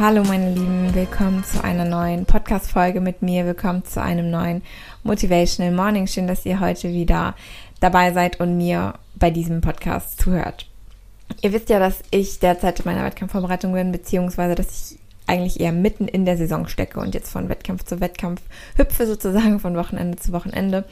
[0.00, 4.62] Hallo meine Lieben, willkommen zu einer neuen Podcast-Folge mit mir, willkommen zu einem neuen
[5.02, 6.06] Motivational Morning.
[6.06, 7.34] Schön, dass ihr heute wieder
[7.80, 10.66] dabei seid und mir bei diesem Podcast zuhört.
[11.42, 15.72] Ihr wisst ja, dass ich derzeit in meiner Wettkampfvorbereitung bin, beziehungsweise dass ich eigentlich eher
[15.72, 18.40] mitten in der Saison stecke und jetzt von Wettkampf zu Wettkampf
[18.78, 20.84] hüpfe sozusagen von Wochenende zu Wochenende.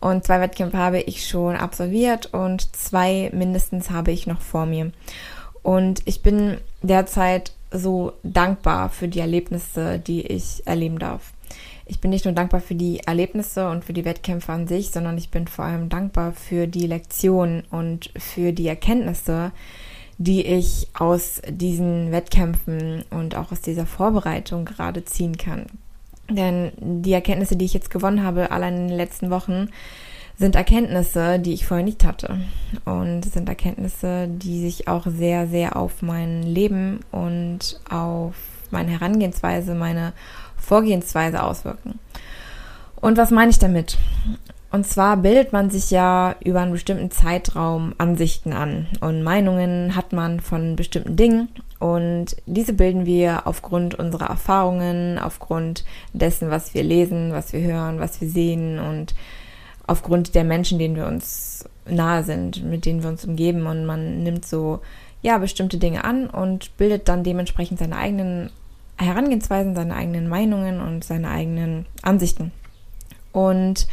[0.00, 4.90] Und zwei Wettkämpfe habe ich schon absolviert und zwei mindestens habe ich noch vor mir.
[5.62, 11.32] Und ich bin derzeit so dankbar für die Erlebnisse, die ich erleben darf.
[11.86, 15.18] Ich bin nicht nur dankbar für die Erlebnisse und für die Wettkämpfe an sich, sondern
[15.18, 19.52] ich bin vor allem dankbar für die Lektionen und für die Erkenntnisse,
[20.16, 25.66] die ich aus diesen Wettkämpfen und auch aus dieser Vorbereitung gerade ziehen kann.
[26.30, 29.68] Denn die Erkenntnisse, die ich jetzt gewonnen habe, allein in den letzten Wochen,
[30.38, 32.38] sind Erkenntnisse, die ich vorher nicht hatte.
[32.84, 38.34] Und sind Erkenntnisse, die sich auch sehr, sehr auf mein Leben und auf
[38.70, 40.12] meine Herangehensweise, meine
[40.56, 41.98] Vorgehensweise auswirken.
[42.96, 43.98] Und was meine ich damit?
[44.74, 50.12] Und zwar bildet man sich ja über einen bestimmten Zeitraum Ansichten an und Meinungen hat
[50.12, 56.82] man von bestimmten Dingen und diese bilden wir aufgrund unserer Erfahrungen, aufgrund dessen, was wir
[56.82, 59.14] lesen, was wir hören, was wir sehen und
[59.86, 64.22] aufgrund der Menschen, denen wir uns nahe sind, mit denen wir uns umgeben und man
[64.22, 64.80] nimmt so
[65.22, 68.50] ja bestimmte Dinge an und bildet dann dementsprechend seine eigenen
[68.96, 72.52] Herangehensweisen, seine eigenen Meinungen und seine eigenen Ansichten.
[73.32, 73.88] Und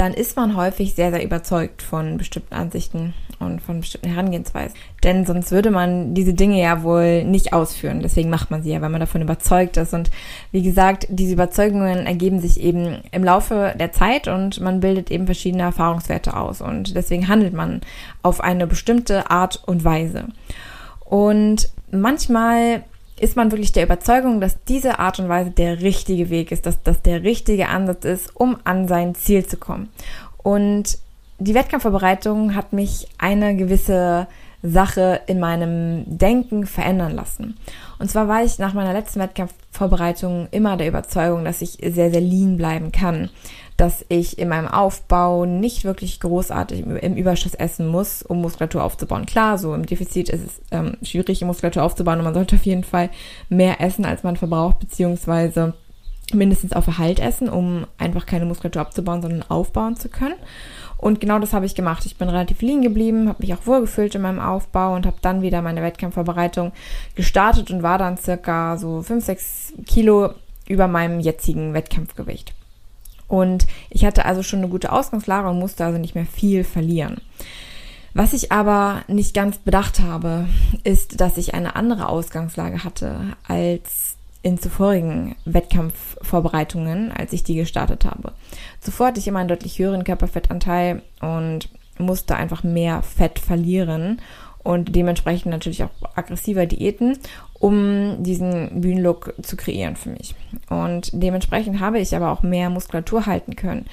[0.00, 4.74] dann ist man häufig sehr, sehr überzeugt von bestimmten Ansichten und von bestimmten Herangehensweisen.
[5.04, 8.00] Denn sonst würde man diese Dinge ja wohl nicht ausführen.
[8.00, 9.92] Deswegen macht man sie ja, weil man davon überzeugt ist.
[9.92, 10.10] Und
[10.52, 15.26] wie gesagt, diese Überzeugungen ergeben sich eben im Laufe der Zeit und man bildet eben
[15.26, 16.62] verschiedene Erfahrungswerte aus.
[16.62, 17.82] Und deswegen handelt man
[18.22, 20.28] auf eine bestimmte Art und Weise.
[21.04, 22.84] Und manchmal
[23.20, 26.82] ist man wirklich der Überzeugung, dass diese Art und Weise der richtige Weg ist, dass
[26.82, 29.90] das der richtige Ansatz ist, um an sein Ziel zu kommen.
[30.38, 30.98] Und
[31.38, 34.26] die Wettkampfvorbereitung hat mich eine gewisse
[34.62, 37.56] Sache in meinem Denken verändern lassen.
[37.98, 42.20] Und zwar war ich nach meiner letzten Wettkampfvorbereitung immer der Überzeugung, dass ich sehr, sehr
[42.20, 43.30] lean bleiben kann
[43.80, 49.24] dass ich in meinem Aufbau nicht wirklich großartig im Überschuss essen muss, um Muskulatur aufzubauen.
[49.24, 52.84] Klar, so im Defizit ist es ähm, schwierig, Muskulatur aufzubauen und man sollte auf jeden
[52.84, 53.08] Fall
[53.48, 55.72] mehr essen, als man verbraucht, beziehungsweise
[56.34, 60.36] mindestens auf Erhalt essen, um einfach keine Muskulatur abzubauen, sondern aufbauen zu können.
[60.98, 62.04] Und genau das habe ich gemacht.
[62.04, 65.40] Ich bin relativ lean geblieben, habe mich auch wohlgefühlt in meinem Aufbau und habe dann
[65.40, 66.72] wieder meine Wettkampfvorbereitung
[67.14, 70.34] gestartet und war dann circa so 5, 6 Kilo
[70.68, 72.52] über meinem jetzigen Wettkampfgewicht.
[73.30, 77.18] Und ich hatte also schon eine gute Ausgangslage und musste also nicht mehr viel verlieren.
[78.12, 80.48] Was ich aber nicht ganz bedacht habe,
[80.82, 88.04] ist, dass ich eine andere Ausgangslage hatte als in zuvorigen Wettkampfvorbereitungen, als ich die gestartet
[88.04, 88.32] habe.
[88.80, 94.20] Zuvor hatte ich immer einen deutlich höheren Körperfettanteil und musste einfach mehr Fett verlieren
[94.64, 97.16] und dementsprechend natürlich auch aggressiver Diäten,
[97.60, 100.34] um diesen Bühnenlook zu kreieren für mich.
[100.70, 103.84] Und dementsprechend habe ich aber auch mehr Muskulatur halten können.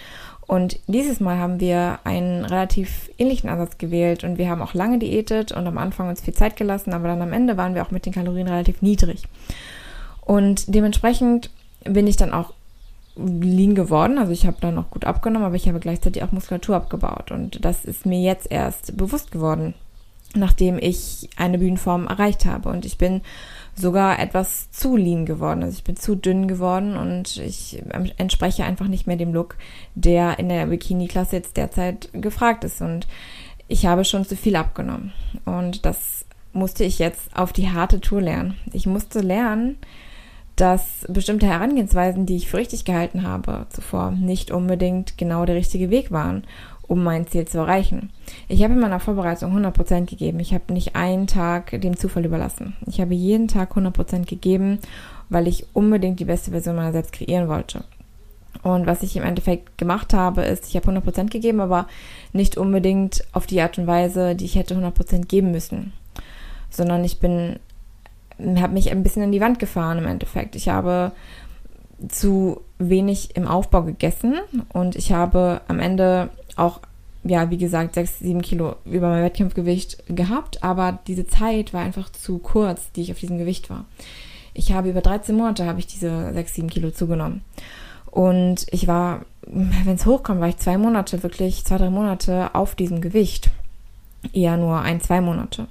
[0.47, 4.97] Und dieses Mal haben wir einen relativ ähnlichen Ansatz gewählt und wir haben auch lange
[4.97, 7.91] diätet und am Anfang uns viel Zeit gelassen, aber dann am Ende waren wir auch
[7.91, 9.23] mit den Kalorien relativ niedrig.
[10.21, 11.49] Und dementsprechend
[11.83, 12.53] bin ich dann auch
[13.17, 16.77] lean geworden, also ich habe dann noch gut abgenommen, aber ich habe gleichzeitig auch Muskulatur
[16.77, 19.73] abgebaut und das ist mir jetzt erst bewusst geworden,
[20.37, 22.69] nachdem ich eine Bühnenform erreicht habe.
[22.69, 23.21] Und ich bin
[23.75, 25.63] sogar etwas zu lean geworden.
[25.63, 27.83] Also ich bin zu dünn geworden und ich
[28.17, 29.57] entspreche einfach nicht mehr dem Look,
[29.95, 32.81] der in der Bikini-Klasse jetzt derzeit gefragt ist.
[32.81, 33.07] Und
[33.67, 35.13] ich habe schon zu viel abgenommen.
[35.45, 38.57] Und das musste ich jetzt auf die harte Tour lernen.
[38.73, 39.77] Ich musste lernen,
[40.55, 45.91] dass bestimmte Herangehensweisen, die ich für richtig gehalten habe zuvor, nicht unbedingt genau der richtige
[45.91, 46.45] Weg waren
[46.87, 48.09] um mein Ziel zu erreichen.
[48.47, 50.39] Ich habe in meiner Vorbereitung 100% gegeben.
[50.39, 52.75] Ich habe nicht einen Tag dem Zufall überlassen.
[52.85, 54.79] Ich habe jeden Tag 100% gegeben,
[55.29, 57.83] weil ich unbedingt die beste Version meiner selbst kreieren wollte.
[58.63, 61.87] Und was ich im Endeffekt gemacht habe, ist, ich habe 100% gegeben, aber
[62.33, 65.93] nicht unbedingt auf die Art und Weise, die ich hätte 100% geben müssen.
[66.69, 67.59] Sondern ich bin
[68.39, 70.55] habe mich ein bisschen in die Wand gefahren im Endeffekt.
[70.55, 71.11] Ich habe
[72.07, 74.35] zu wenig im Aufbau gegessen
[74.71, 76.81] und ich habe am Ende auch,
[77.23, 82.11] ja, wie gesagt, sechs, sieben Kilo über mein Wettkampfgewicht gehabt, aber diese Zeit war einfach
[82.11, 83.85] zu kurz, die ich auf diesem Gewicht war.
[84.53, 87.41] Ich habe über 13 Monate habe ich diese sechs, sieben Kilo zugenommen.
[88.09, 92.73] Und ich war, wenn es hochkommt, war ich zwei Monate, wirklich zwei, drei Monate auf
[92.73, 93.51] diesem Gewicht.
[94.33, 95.67] Eher nur ein, zwei Monate.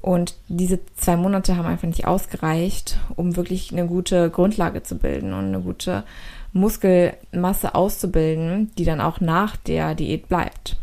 [0.00, 5.32] Und diese zwei Monate haben einfach nicht ausgereicht, um wirklich eine gute Grundlage zu bilden
[5.32, 6.04] und eine gute
[6.54, 10.76] Muskelmasse auszubilden, die dann auch nach der Diät bleibt.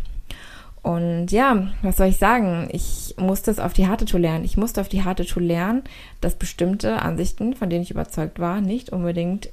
[0.83, 2.67] Und ja, was soll ich sagen?
[2.71, 4.43] Ich musste es auf die harte Tour lernen.
[4.43, 5.83] Ich musste auf die harte Tour lernen,
[6.21, 9.49] dass bestimmte Ansichten, von denen ich überzeugt war, nicht unbedingt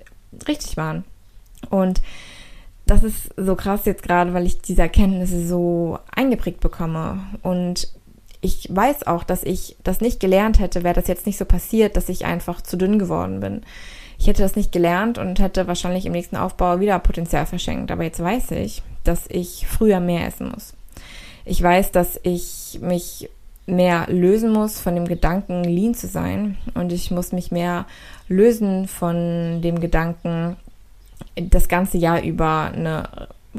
[0.47, 1.05] richtig waren.
[1.71, 2.03] Und
[2.87, 7.21] das ist so krass jetzt gerade, weil ich diese Erkenntnisse so eingeprägt bekomme.
[7.43, 7.89] Und
[8.41, 11.97] ich weiß auch, dass ich das nicht gelernt hätte, wäre das jetzt nicht so passiert,
[11.97, 13.63] dass ich einfach zu dünn geworden bin.
[14.19, 17.91] Ich hätte das nicht gelernt und hätte wahrscheinlich im nächsten Aufbau wieder Potenzial verschenkt.
[17.91, 20.75] Aber jetzt weiß ich, dass ich früher mehr essen muss.
[21.45, 23.31] Ich weiß, dass ich mich
[23.67, 26.57] mehr lösen muss von dem Gedanken, lean zu sein.
[26.75, 27.87] Und ich muss mich mehr
[28.29, 30.57] lösen von dem Gedanken,
[31.37, 33.09] das ganze Jahr über eine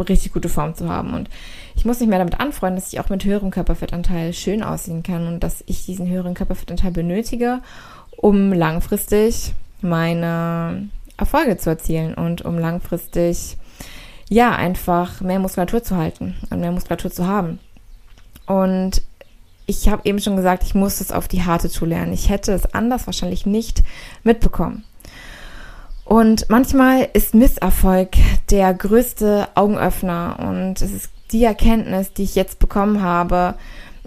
[0.07, 1.13] richtig gute Form zu haben.
[1.13, 1.29] Und
[1.75, 5.27] ich muss mich mehr damit anfreunden, dass ich auch mit höherem Körperfettanteil schön aussehen kann
[5.27, 7.61] und dass ich diesen höheren Körperfettanteil benötige,
[8.17, 13.58] um langfristig meine Erfolge zu erzielen und um langfristig
[14.30, 17.60] ja einfach mehr Muskulatur zu halten und mehr Muskulatur zu haben.
[18.46, 19.02] Und
[19.66, 22.14] ich habe eben schon gesagt, ich muss es auf die harte Tour lernen.
[22.14, 23.84] Ich hätte es anders wahrscheinlich nicht
[24.24, 24.84] mitbekommen.
[26.06, 28.14] Und manchmal ist Misserfolg
[28.50, 33.54] der größte Augenöffner und es ist die Erkenntnis, die ich jetzt bekommen habe,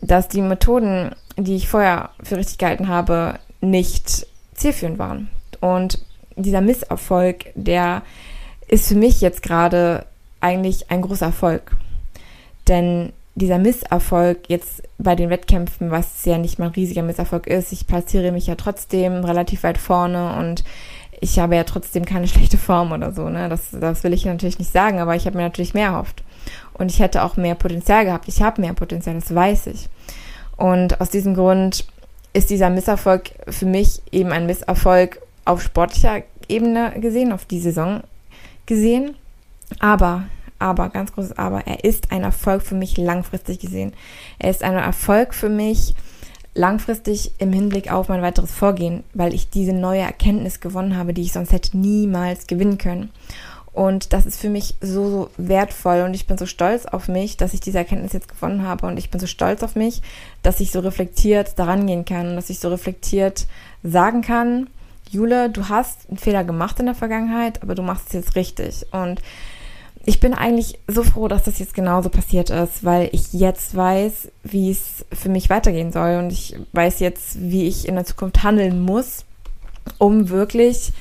[0.01, 5.31] dass die Methoden, die ich vorher für richtig gehalten habe, nicht zielführend waren.
[5.63, 6.01] Und
[6.37, 8.03] dieser Misserfolg, der
[8.67, 10.05] ist für mich jetzt gerade
[10.41, 11.77] eigentlich ein großer Erfolg.
[12.67, 17.73] Denn dieser Misserfolg jetzt bei den Wettkämpfen, was ja nicht mal ein riesiger Misserfolg ist,
[17.73, 20.65] ich platziere mich ja trotzdem relativ weit vorne und
[21.21, 23.49] ich habe ja trotzdem keine schlechte Form oder so, ne?
[23.49, 26.25] Das, das will ich natürlich nicht sagen, aber ich habe mir natürlich mehr erhofft.
[26.75, 28.27] Und ich hätte auch mehr Potenzial gehabt.
[28.27, 29.89] Ich habe mehr Potenzial, das weiß ich.
[30.57, 31.87] Und aus diesem Grund
[32.33, 38.03] ist dieser Misserfolg für mich eben ein Misserfolg auf sportlicher Ebene gesehen, auf die Saison
[38.67, 39.15] gesehen.
[39.79, 40.25] Aber,
[40.59, 43.93] aber, ganz großes Aber, er ist ein Erfolg für mich langfristig gesehen.
[44.39, 45.95] Er ist ein Erfolg für mich,
[46.55, 51.23] langfristig im Hinblick auf mein weiteres Vorgehen, weil ich diese neue Erkenntnis gewonnen habe, die
[51.23, 53.11] ich sonst hätte niemals gewinnen können.
[53.73, 57.39] Und das ist für mich so, so wertvoll und ich bin so stolz auf mich,
[57.39, 60.03] dass ich diese Erkenntnis jetzt gewonnen habe und ich bin so stolz auf mich,
[60.43, 63.47] dass ich so reflektiert daran gehen kann und dass ich so reflektiert
[63.83, 64.67] sagen kann,
[65.13, 68.87] Jule, du hast einen Fehler gemacht in der Vergangenheit, aber du machst es jetzt richtig.
[68.93, 69.21] Und
[70.07, 74.33] ich bin eigentlich so froh, dass das jetzt genauso passiert ist, weil ich jetzt weiß,
[74.43, 78.43] wie es für mich weitergehen soll und ich weiß jetzt, wie ich in der Zukunft
[78.43, 79.27] handeln muss,
[79.99, 80.93] um wirklich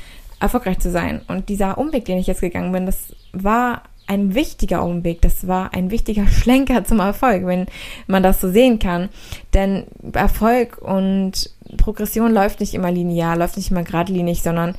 [0.41, 1.21] erfolgreich zu sein.
[1.29, 5.73] Und dieser Umweg, den ich jetzt gegangen bin, das war ein wichtiger Umweg, das war
[5.73, 7.67] ein wichtiger Schlenker zum Erfolg, wenn
[8.07, 9.07] man das so sehen kann.
[9.53, 11.49] Denn Erfolg und
[11.81, 14.75] Progression läuft nicht immer linear, läuft nicht immer geradlinig, sondern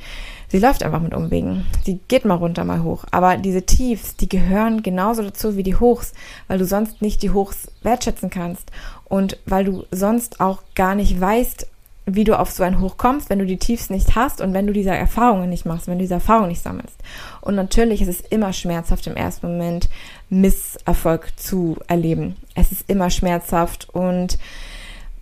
[0.53, 1.65] Sie läuft einfach mit Umwegen.
[1.83, 3.05] Sie geht mal runter, mal hoch.
[3.09, 6.13] Aber diese Tiefs, die gehören genauso dazu wie die Hochs,
[6.47, 8.71] weil du sonst nicht die Hochs wertschätzen kannst
[9.05, 11.65] und weil du sonst auch gar nicht weißt,
[12.05, 14.67] wie du auf so ein Hoch kommst, wenn du die Tiefs nicht hast und wenn
[14.67, 16.99] du diese Erfahrungen nicht machst, wenn du diese Erfahrungen nicht sammelst.
[17.41, 19.89] Und natürlich ist es immer schmerzhaft im ersten Moment
[20.29, 22.35] Misserfolg zu erleben.
[22.53, 24.37] Es ist immer schmerzhaft und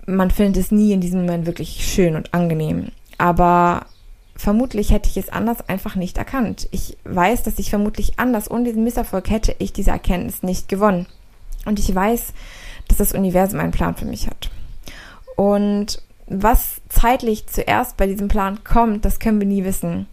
[0.06, 2.92] man findet es nie in diesem Moment wirklich schön und angenehm.
[3.18, 3.86] Aber
[4.36, 6.68] vermutlich hätte ich es anders einfach nicht erkannt.
[6.72, 11.06] Ich weiß, dass ich vermutlich anders ohne diesen Misserfolg hätte ich diese Erkenntnis nicht gewonnen.
[11.66, 12.34] Und ich weiß,
[12.88, 14.50] dass das Universum einen Plan für mich hat.
[15.36, 20.08] Und was zeitlich zuerst bei diesem Plan kommt, das können wir nie wissen.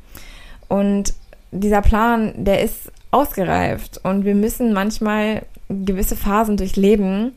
[0.68, 1.14] Und
[1.50, 7.32] dieser Plan, der ist ausgereift und wir müssen manchmal gewisse Phasen durchleben,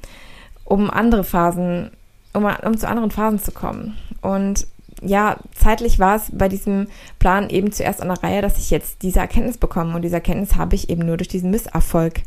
[0.65, 1.91] um andere Phasen,
[2.33, 3.97] um, um zu anderen Phasen zu kommen.
[4.21, 4.67] Und
[5.01, 9.01] ja, zeitlich war es bei diesem Plan eben zuerst an der Reihe, dass ich jetzt
[9.01, 9.95] diese Erkenntnis bekomme.
[9.95, 12.21] Und diese Erkenntnis habe ich eben nur durch diesen Misserfolg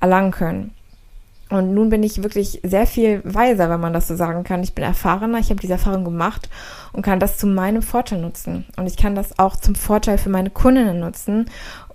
[0.00, 0.74] erlangen können.
[1.50, 4.62] Und nun bin ich wirklich sehr viel weiser, wenn man das so sagen kann.
[4.62, 6.48] Ich bin erfahrener, ich habe diese Erfahrung gemacht
[6.92, 8.66] und kann das zu meinem Vorteil nutzen.
[8.76, 11.46] Und ich kann das auch zum Vorteil für meine Kundinnen nutzen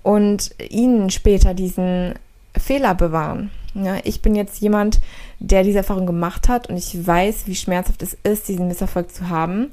[0.03, 2.15] und ihnen später diesen
[2.57, 3.49] Fehler bewahren.
[3.75, 5.01] Ja, ich bin jetzt jemand,
[5.39, 9.29] der diese Erfahrung gemacht hat und ich weiß, wie schmerzhaft es ist, diesen Misserfolg zu
[9.29, 9.71] haben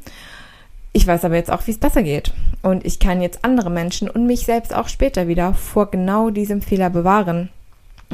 [0.93, 2.33] Ich weiß aber jetzt auch, wie es besser geht.
[2.63, 6.63] Und ich kann jetzt andere Menschen und mich selbst auch später wieder vor genau diesem
[6.63, 7.49] Fehler bewahren,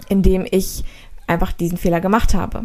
[0.09, 0.85] indem ich
[1.27, 2.65] einfach diesen Fehler gemacht habe.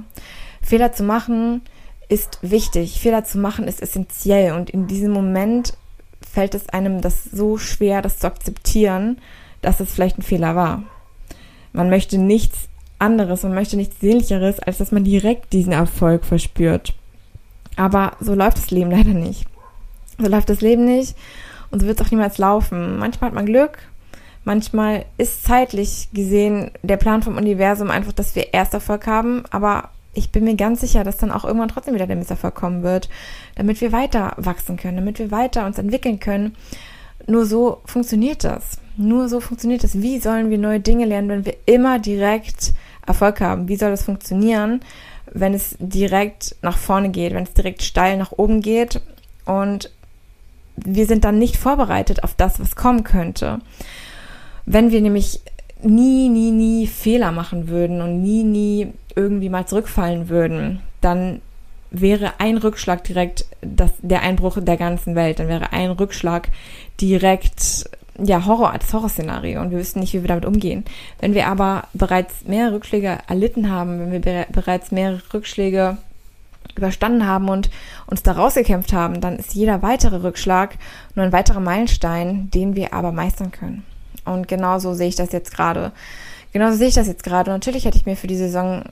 [0.61, 1.61] Fehler zu machen
[2.09, 2.99] ist wichtig.
[2.99, 4.53] Fehler zu machen ist essentiell.
[4.53, 5.77] Und in diesem Moment
[6.21, 9.17] fällt es einem das so schwer, das zu akzeptieren,
[9.61, 10.83] dass es vielleicht ein Fehler war.
[11.71, 12.67] Man möchte nichts
[13.03, 16.93] anderes, man möchte nichts Sehnlicheres, als dass man direkt diesen Erfolg verspürt.
[17.75, 19.45] Aber so läuft das Leben leider nicht.
[20.17, 21.15] So läuft das Leben nicht
[21.71, 22.99] und so wird es auch niemals laufen.
[22.99, 23.79] Manchmal hat man Glück,
[24.43, 29.89] manchmal ist zeitlich gesehen der Plan vom Universum einfach, dass wir erst Erfolg haben, aber
[30.13, 33.09] ich bin mir ganz sicher, dass dann auch irgendwann trotzdem wieder der Misserfolg kommen wird,
[33.55, 36.55] damit wir weiter wachsen können, damit wir weiter uns entwickeln können.
[37.25, 38.77] Nur so funktioniert das.
[38.95, 40.01] Nur so funktioniert das.
[40.01, 42.73] Wie sollen wir neue Dinge lernen, wenn wir immer direkt
[43.05, 43.67] Erfolg haben?
[43.67, 44.81] Wie soll das funktionieren,
[45.31, 49.01] wenn es direkt nach vorne geht, wenn es direkt steil nach oben geht
[49.45, 49.91] und
[50.75, 53.59] wir sind dann nicht vorbereitet auf das, was kommen könnte?
[54.65, 55.41] Wenn wir nämlich
[55.81, 61.41] nie, nie, nie Fehler machen würden und nie, nie irgendwie mal zurückfallen würden, dann
[61.91, 65.39] wäre ein Rückschlag direkt das, der Einbruch der ganzen Welt.
[65.39, 66.49] Dann wäre ein Rückschlag
[66.99, 70.85] direkt ja, Horror, das Horrorszenario und wir wüssten nicht, wie wir damit umgehen.
[71.19, 75.97] Wenn wir aber bereits mehrere Rückschläge erlitten haben, wenn wir be bereits mehrere Rückschläge
[76.75, 77.69] überstanden haben und
[78.07, 80.77] uns da rausgekämpft haben, dann ist jeder weitere Rückschlag
[81.15, 83.83] nur ein weiterer Meilenstein, den wir aber meistern können.
[84.25, 85.91] Und genauso sehe ich das jetzt gerade.
[86.51, 87.51] Genauso sehe ich das jetzt gerade.
[87.51, 88.83] Natürlich hätte ich mir für die Saison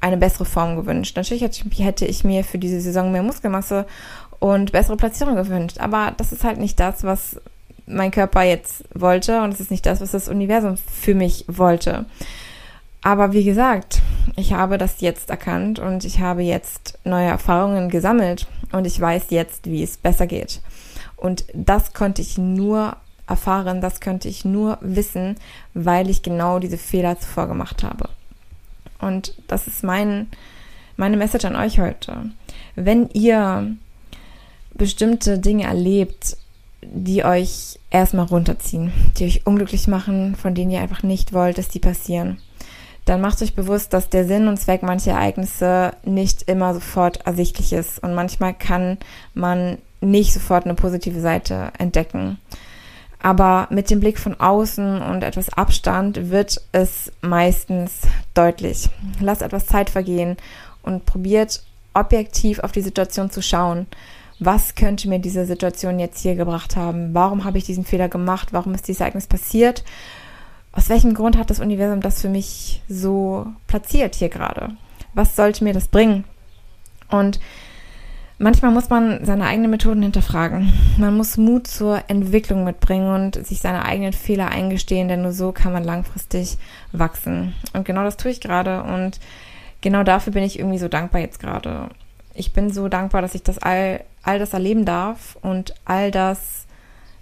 [0.00, 1.16] eine bessere Form gewünscht.
[1.16, 3.86] Natürlich hätte ich mir für diese Saison mehr Muskelmasse
[4.38, 5.78] und bessere Platzierung gewünscht.
[5.78, 7.40] Aber das ist halt nicht das, was
[7.90, 12.06] mein Körper jetzt wollte und es ist nicht das, was das Universum für mich wollte.
[13.02, 14.02] Aber wie gesagt,
[14.36, 19.26] ich habe das jetzt erkannt und ich habe jetzt neue Erfahrungen gesammelt und ich weiß
[19.30, 20.60] jetzt, wie es besser geht.
[21.16, 25.36] Und das konnte ich nur erfahren, das könnte ich nur wissen,
[25.72, 28.08] weil ich genau diese Fehler zuvor gemacht habe.
[29.00, 30.28] Und das ist mein,
[30.96, 32.30] meine Message an euch heute.
[32.74, 33.76] Wenn ihr
[34.74, 36.36] bestimmte Dinge erlebt,
[36.82, 41.68] die euch erstmal runterziehen, die euch unglücklich machen, von denen ihr einfach nicht wollt, dass
[41.68, 42.38] die passieren,
[43.04, 47.72] dann macht euch bewusst, dass der Sinn und Zweck mancher Ereignisse nicht immer sofort ersichtlich
[47.72, 48.98] ist und manchmal kann
[49.34, 52.38] man nicht sofort eine positive Seite entdecken.
[53.22, 58.00] Aber mit dem Blick von außen und etwas Abstand wird es meistens
[58.32, 58.88] deutlich.
[59.20, 60.38] Lasst etwas Zeit vergehen
[60.82, 63.86] und probiert objektiv auf die Situation zu schauen.
[64.40, 67.12] Was könnte mir diese Situation jetzt hier gebracht haben?
[67.12, 68.48] Warum habe ich diesen Fehler gemacht?
[68.52, 69.84] Warum ist dieses Ereignis passiert?
[70.72, 74.70] Aus welchem Grund hat das Universum das für mich so platziert hier gerade?
[75.12, 76.24] Was sollte mir das bringen?
[77.10, 77.38] Und
[78.38, 80.72] manchmal muss man seine eigenen Methoden hinterfragen.
[80.96, 85.52] Man muss Mut zur Entwicklung mitbringen und sich seine eigenen Fehler eingestehen, denn nur so
[85.52, 86.56] kann man langfristig
[86.92, 87.54] wachsen.
[87.74, 89.20] Und genau das tue ich gerade und
[89.82, 91.90] genau dafür bin ich irgendwie so dankbar jetzt gerade.
[92.34, 96.66] Ich bin so dankbar, dass ich das all, all das erleben darf und all das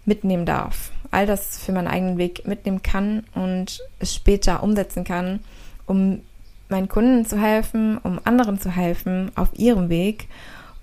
[0.05, 0.91] mitnehmen darf.
[1.11, 5.41] All das für meinen eigenen Weg mitnehmen kann und es später umsetzen kann,
[5.87, 6.21] um
[6.69, 10.29] meinen Kunden zu helfen, um anderen zu helfen auf ihrem Weg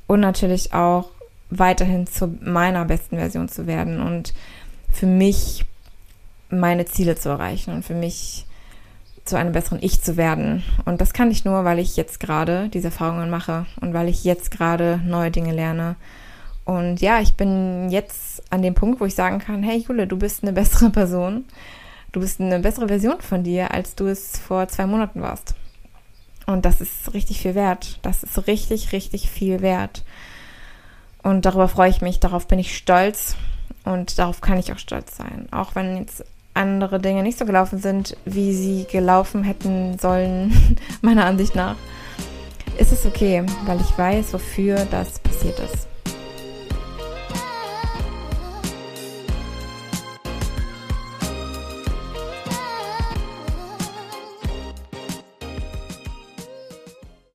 [0.07, 1.09] und natürlich auch
[1.49, 4.33] weiterhin zu meiner besten Version zu werden und
[4.91, 5.65] für mich
[6.49, 8.45] meine Ziele zu erreichen und für mich
[9.25, 10.63] zu einem besseren Ich zu werden.
[10.85, 14.23] Und das kann ich nur, weil ich jetzt gerade diese Erfahrungen mache und weil ich
[14.23, 15.95] jetzt gerade neue Dinge lerne.
[16.63, 20.17] Und ja, ich bin jetzt an dem Punkt, wo ich sagen kann, hey Jule, du
[20.17, 21.45] bist eine bessere Person.
[22.11, 25.55] Du bist eine bessere Version von dir, als du es vor zwei Monaten warst.
[26.45, 27.99] Und das ist richtig viel wert.
[28.03, 30.03] Das ist richtig, richtig viel wert.
[31.23, 33.35] Und darüber freue ich mich, darauf bin ich stolz
[33.83, 35.47] und darauf kann ich auch stolz sein.
[35.51, 36.23] Auch wenn jetzt
[36.55, 41.75] andere Dinge nicht so gelaufen sind, wie sie gelaufen hätten sollen, meiner Ansicht nach,
[42.77, 45.87] ist es okay, weil ich weiß, wofür das passiert ist.